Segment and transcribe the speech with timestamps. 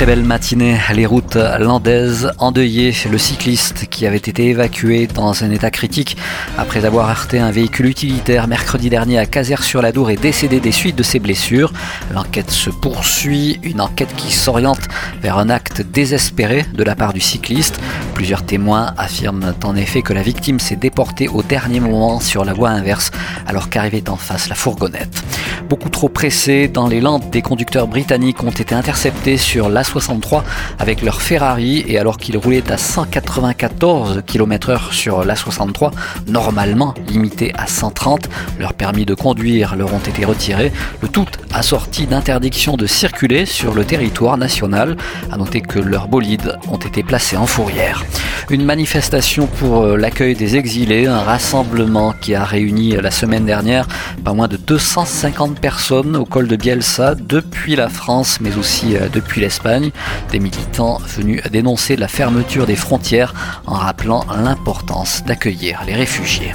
[0.00, 5.50] Très belle matinée, les routes landaises endeuillées, le cycliste qui avait été évacué dans un
[5.50, 6.16] état critique
[6.56, 11.02] après avoir heurté un véhicule utilitaire mercredi dernier à Caser-sur-la-Dour est décédé des suites de
[11.02, 11.74] ses blessures.
[12.14, 14.88] L'enquête se poursuit, une enquête qui s'oriente
[15.20, 17.78] vers un acte désespéré de la part du cycliste.
[18.14, 22.54] Plusieurs témoins affirment en effet que la victime s'est déportée au dernier moment sur la
[22.54, 23.10] voie inverse
[23.46, 25.22] alors qu'arrivait en face la fourgonnette.
[25.70, 30.42] Beaucoup trop pressés dans les Landes, des conducteurs britanniques ont été interceptés sur la 63
[30.80, 35.92] avec leur Ferrari et alors qu'ils roulaient à 194 km/h sur la 63,
[36.26, 38.28] normalement limité à 130,
[38.58, 43.72] leurs permis de conduire leur ont été retirés, le tout assorti d'interdiction de circuler sur
[43.72, 44.96] le territoire national.
[45.30, 48.04] À noter que leurs bolides ont été placés en fourrière.
[48.48, 53.86] Une manifestation pour euh, l'accueil des exilés, un rassemblement qui a réuni la semaine dernière
[54.24, 59.08] pas moins de 250 personnes au col de Bielsa depuis la France mais aussi euh,
[59.12, 59.90] depuis l'Espagne.
[60.32, 63.34] Des militants venus dénoncer la fermeture des frontières
[63.66, 66.52] en rappelant l'importance d'accueillir les réfugiés.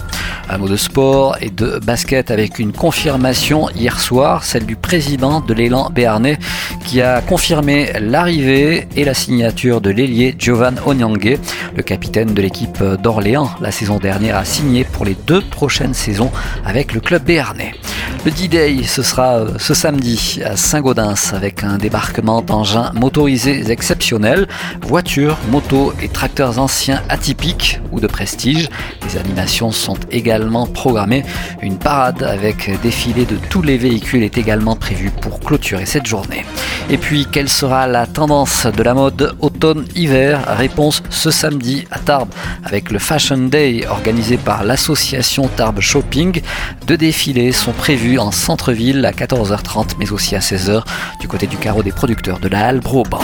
[0.48, 5.40] Un mot de sport et de basket avec une confirmation hier soir, celle du président
[5.40, 6.38] de l'élan béarnais
[6.86, 11.40] qui a confirmé l'arrivée et la signature de l'ailier Giovan Onyangue.
[11.76, 16.32] Le capitaine de l'équipe d'Orléans la saison dernière a signé pour les deux prochaines saisons
[16.64, 17.74] avec le club béarnais.
[18.26, 24.48] Le D-Day, ce sera euh, ce samedi à Saint-Gaudens avec un débarquement d'engins motorisés exceptionnels,
[24.82, 28.68] voitures, motos et tracteurs anciens atypiques ou de prestige.
[29.08, 31.24] Les animations sont également programmées.
[31.62, 36.46] Une parade avec défilé de tous les véhicules est également prévue pour clôturer cette journée.
[36.90, 40.44] Et puis, quelle sera la tendance de la mode automne-hiver?
[40.58, 46.42] Réponse ce samedi à Tarbes avec le Fashion Day organisé par l'association Tarbes Shopping.
[46.88, 50.84] Deux défilés sont prévus en centre-ville à 14h30 mais aussi à 16h
[51.20, 53.20] du côté du carreau des producteurs de la Halle Broban.